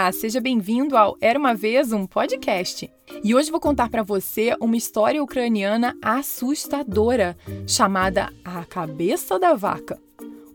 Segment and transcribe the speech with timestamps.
[0.00, 2.90] Olá, seja bem-vindo ao Era uma vez um podcast.
[3.22, 7.36] E hoje vou contar para você uma história ucraniana assustadora
[7.66, 10.00] chamada A Cabeça da Vaca.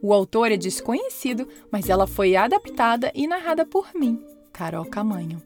[0.02, 4.20] O autor é desconhecido, mas ela foi adaptada e narrada por mim,
[4.52, 5.40] Carol Camanho.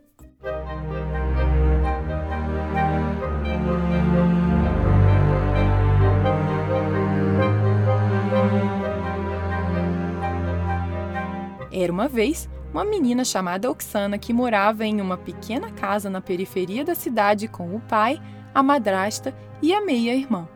[11.70, 16.84] Era uma vez uma menina chamada Oksana que morava em uma pequena casa na periferia
[16.84, 18.20] da cidade com o pai,
[18.54, 20.48] a madrasta e a meia-irmã.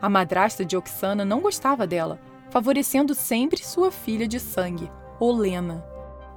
[0.00, 5.84] A madrasta de Oksana não gostava dela, favorecendo sempre sua filha de sangue, Olena.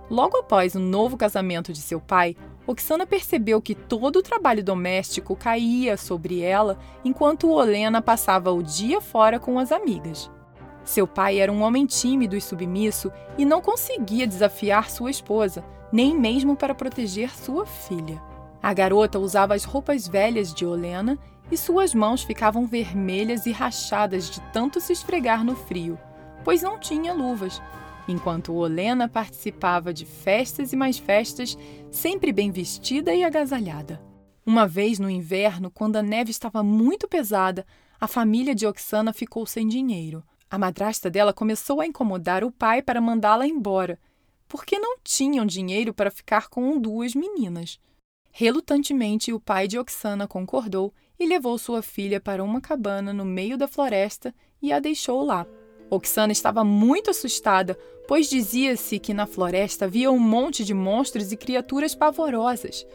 [0.10, 5.36] Logo após o novo casamento de seu pai, Oksana percebeu que todo o trabalho doméstico
[5.36, 10.32] caía sobre ela enquanto Olena passava o dia fora com as amigas.
[10.86, 16.16] Seu pai era um homem tímido e submisso e não conseguia desafiar sua esposa, nem
[16.16, 18.22] mesmo para proteger sua filha.
[18.62, 21.18] A garota usava as roupas velhas de Olena
[21.52, 25.98] e suas mãos ficavam vermelhas e rachadas de tanto se esfregar no frio,
[26.44, 27.62] pois não tinha luvas,
[28.08, 31.58] enquanto Olena participava de festas e mais festas,
[31.92, 34.02] sempre bem vestida e agasalhada.
[34.46, 37.66] Uma vez no inverno, quando a neve estava muito pesada,
[38.00, 40.24] a família de Oksana ficou sem dinheiro.
[40.56, 44.00] A madrasta dela começou a incomodar o pai para mandá-la embora,
[44.48, 47.78] porque não tinham dinheiro para ficar com duas meninas.
[48.32, 53.58] Relutantemente, o pai de Oksana concordou e levou sua filha para uma cabana no meio
[53.58, 55.46] da floresta e a deixou lá.
[55.90, 61.36] Oksana estava muito assustada, pois dizia-se que na floresta havia um monte de monstros e
[61.36, 62.88] criaturas pavorosas.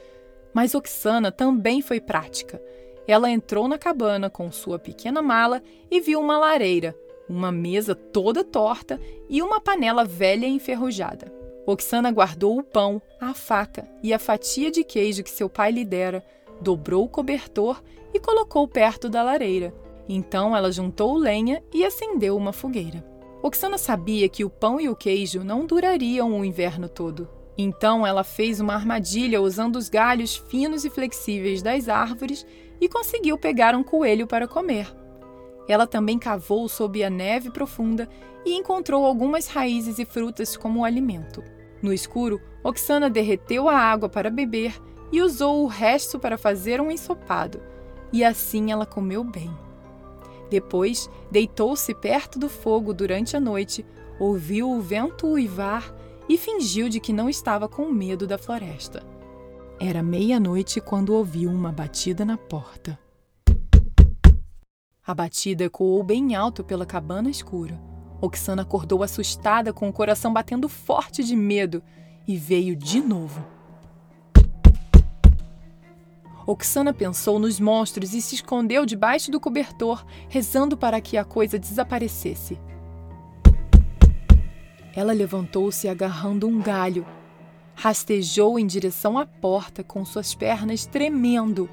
[0.54, 2.58] Mas Oksana também foi prática.
[3.06, 6.96] Ela entrou na cabana com sua pequena mala e viu uma lareira,
[7.30, 11.32] uma mesa toda torta e uma panela velha e enferrujada.
[11.64, 15.84] Oksana guardou o pão, a faca e a fatia de queijo que seu pai lhe
[15.84, 16.24] dera,
[16.60, 17.80] dobrou o cobertor
[18.12, 19.72] e colocou perto da lareira.
[20.08, 23.04] Então ela juntou lenha e acendeu uma fogueira.
[23.42, 27.28] Oksana sabia que o pão e o queijo não durariam o inverno todo.
[27.56, 32.44] Então ela fez uma armadilha usando os galhos finos e flexíveis das árvores
[32.80, 34.92] e conseguiu pegar um coelho para comer.
[35.70, 38.08] Ela também cavou sob a neve profunda
[38.44, 41.44] e encontrou algumas raízes e frutas como alimento.
[41.80, 44.76] No escuro, Oksana derreteu a água para beber
[45.12, 47.62] e usou o resto para fazer um ensopado,
[48.12, 49.48] e assim ela comeu bem.
[50.50, 53.86] Depois, deitou-se perto do fogo durante a noite,
[54.18, 55.94] ouviu o vento uivar
[56.28, 59.04] e fingiu de que não estava com medo da floresta.
[59.78, 62.98] Era meia-noite quando ouviu uma batida na porta.
[65.06, 67.80] A batida ecoou bem alto pela cabana escura.
[68.20, 71.82] Oksana acordou assustada, com o coração batendo forte de medo,
[72.28, 73.42] e veio de novo.
[76.46, 81.58] Oksana pensou nos monstros e se escondeu debaixo do cobertor, rezando para que a coisa
[81.58, 82.58] desaparecesse.
[84.94, 87.06] Ela levantou-se agarrando um galho,
[87.74, 91.70] rastejou em direção à porta com suas pernas tremendo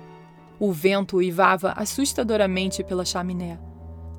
[0.59, 3.59] o vento uivava assustadoramente pela chaminé.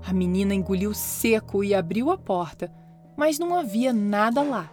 [0.06, 2.72] A menina engoliu seco e abriu a porta,
[3.16, 4.70] mas não havia nada lá.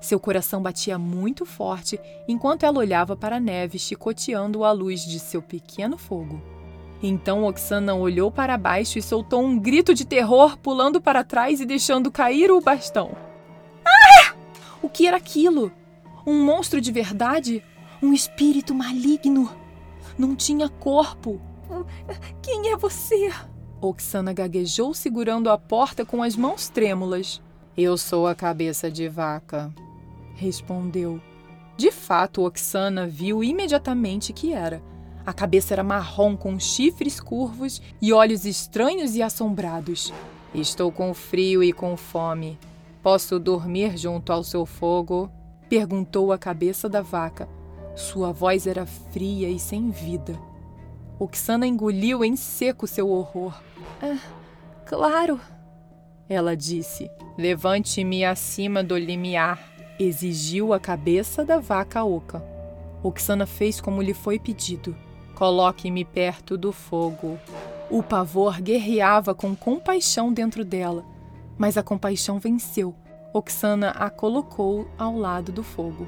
[0.00, 1.98] Seu coração batia muito forte
[2.28, 6.40] enquanto ela olhava para a neve chicoteando a luz de seu pequeno fogo.
[7.02, 11.66] Então Oksana olhou para baixo e soltou um grito de terror, pulando para trás e
[11.66, 13.10] deixando cair o bastão.
[13.84, 14.34] Ah!
[14.82, 15.70] O que era aquilo?
[16.26, 17.62] Um monstro de verdade?
[18.02, 19.65] Um espírito maligno?
[20.18, 21.40] Não tinha corpo.
[22.42, 23.30] Quem é você?
[23.80, 27.42] Oksana gaguejou segurando a porta com as mãos trêmulas.
[27.76, 29.72] Eu sou a cabeça de vaca,
[30.34, 31.20] respondeu.
[31.76, 34.82] De fato, Oksana viu imediatamente que era.
[35.26, 40.12] A cabeça era marrom com chifres curvos e olhos estranhos e assombrados.
[40.54, 42.58] Estou com frio e com fome.
[43.02, 45.30] Posso dormir junto ao seu fogo?
[45.68, 47.48] perguntou a cabeça da vaca,
[47.96, 50.38] sua voz era fria e sem vida.
[51.18, 53.58] Oksana engoliu em seco seu horror.
[54.02, 54.18] Ah,
[54.84, 55.40] claro,
[56.28, 57.10] ela disse.
[57.38, 59.58] Levante-me acima do limiar,
[59.98, 62.44] exigiu a cabeça da vaca oca.
[63.02, 64.94] Oksana fez como lhe foi pedido.
[65.34, 67.38] Coloque-me perto do fogo.
[67.90, 71.02] O pavor guerreava com compaixão dentro dela,
[71.56, 72.94] mas a compaixão venceu.
[73.32, 76.06] Oksana a colocou ao lado do fogo.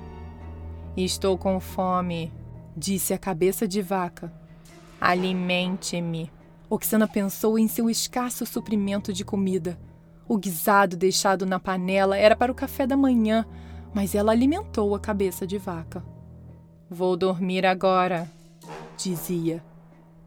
[1.01, 2.33] Estou com fome,
[2.77, 4.33] disse a cabeça de vaca.
[5.01, 6.29] Alimente-me.
[6.69, 9.79] Oxana pensou em seu escasso suprimento de comida.
[10.27, 13.47] O guisado deixado na panela era para o café da manhã,
[13.95, 16.05] mas ela alimentou a cabeça de vaca.
[16.91, 18.29] Vou dormir agora,
[18.97, 19.63] dizia.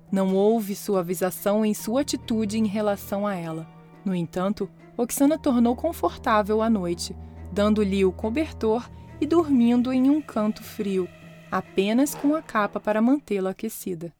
[0.10, 3.68] Não houve suavização em sua atitude em relação a ela.
[4.06, 7.14] No entanto, Oxana tornou confortável a noite,
[7.52, 8.90] dando-lhe o cobertor
[9.22, 11.08] e dormindo em um canto frio,
[11.52, 14.12] apenas com a capa para mantê-la aquecida.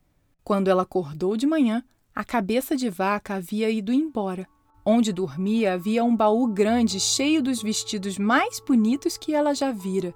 [0.44, 1.84] Quando ela acordou de manhã,
[2.14, 4.48] a cabeça de vaca havia ido embora.
[4.86, 10.14] Onde dormia havia um baú grande cheio dos vestidos mais bonitos que ela já vira.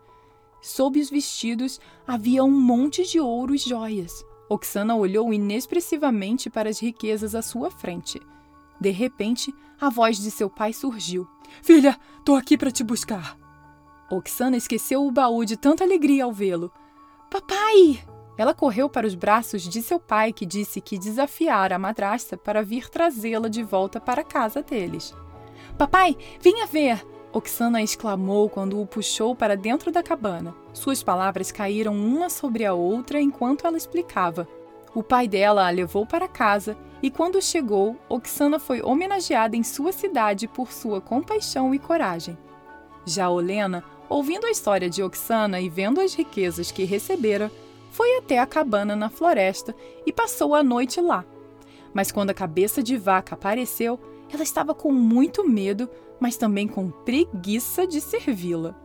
[0.62, 4.24] Sob os vestidos havia um monte de ouro e joias.
[4.50, 8.22] Oxana olhou inexpressivamente para as riquezas à sua frente.
[8.80, 11.28] De repente, a voz de seu pai surgiu.
[11.64, 13.45] Filha, tô aqui para te buscar.
[14.10, 16.72] Oxana esqueceu o baú de tanta alegria ao vê-lo.
[17.30, 18.00] Papai!
[18.38, 22.62] Ela correu para os braços de seu pai, que disse que desafiara a madrasta para
[22.62, 25.16] vir trazê-la de volta para a casa deles.
[25.78, 27.06] Papai, venha ver!
[27.34, 30.56] Oxana exclamou quando o puxou para dentro da cabana.
[30.74, 34.48] Suas palavras caíram uma sobre a outra enquanto ela explicava.
[34.94, 39.92] O pai dela a levou para casa e, quando chegou, Oxana foi homenageada em sua
[39.92, 42.38] cidade por sua compaixão e coragem.
[43.06, 47.52] Já Olena, ouvindo a história de Oxana e vendo as riquezas que recebera,
[47.92, 49.76] foi até a cabana na floresta
[50.06, 51.24] e passou a noite lá.
[51.94, 54.00] Mas quando a cabeça de vaca apareceu,
[54.32, 58.76] ela estava com muito medo, mas também com preguiça de servi-la.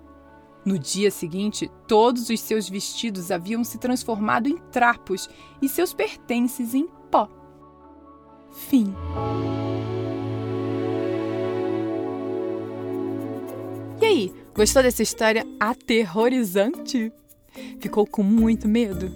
[0.65, 5.29] No dia seguinte, todos os seus vestidos haviam se transformado em trapos
[5.61, 7.29] e seus pertences em pó.
[8.53, 8.95] Fim.
[14.01, 17.13] E aí, gostou dessa história aterrorizante?
[17.81, 19.15] Ficou com muito medo?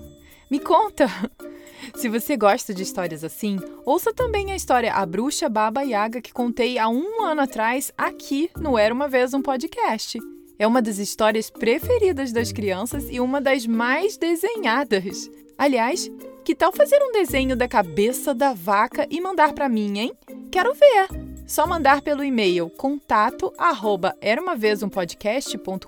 [0.50, 1.06] Me conta!
[1.96, 6.32] Se você gosta de histórias assim, ouça também a história A Bruxa Baba Yaga que
[6.32, 10.18] contei há um ano atrás aqui no Era Uma Vez um Podcast.
[10.58, 15.30] É uma das histórias preferidas das crianças e uma das mais desenhadas.
[15.58, 16.10] Aliás,
[16.44, 20.12] que tal fazer um desenho da cabeça da vaca e mandar para mim, hein?
[20.50, 21.23] Quero ver!
[21.46, 25.86] Só mandar pelo e-mail contato arroba era uma vez um podcast.com.br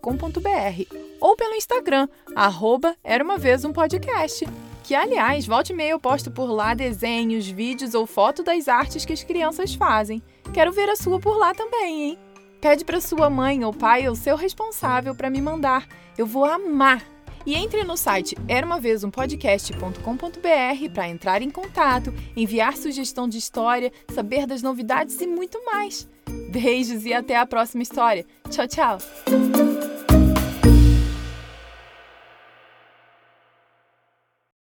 [1.18, 4.46] ou pelo Instagram, arroba era uma vez um podcast.
[4.84, 9.04] Que, aliás, volte e meia eu posto por lá desenhos, vídeos ou foto das artes
[9.04, 10.22] que as crianças fazem.
[10.54, 12.18] Quero ver a sua por lá também, hein?
[12.60, 15.88] Pede para sua mãe ou pai ou seu responsável para me mandar.
[16.16, 17.15] Eu vou amar!
[17.46, 24.62] E entre no site eramavezumpodcast.com.br para entrar em contato, enviar sugestão de história, saber das
[24.62, 26.08] novidades e muito mais.
[26.50, 28.26] Beijos e até a próxima história.
[28.50, 28.98] Tchau, tchau!